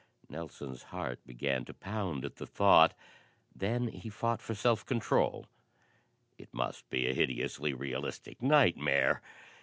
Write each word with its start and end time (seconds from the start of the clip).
Nelson's 0.29 0.81
heart 0.81 1.19
began 1.27 1.63
to 1.65 1.75
pound 1.75 2.25
at 2.25 2.37
the 2.37 2.47
thought. 2.47 2.95
Then 3.55 3.87
he 3.89 4.09
fought 4.09 4.41
for 4.41 4.55
self 4.55 4.83
control. 4.83 5.45
It 6.39 6.51
must 6.51 6.89
be 6.89 7.05
a 7.05 7.13
hideously 7.13 7.75
realistic 7.75 8.41
nightmare! 8.41 9.21